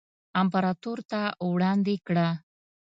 امپراتور 0.41 0.97
ته 1.11 1.21
وړاندې 1.51 1.95
کړه. 2.07 2.27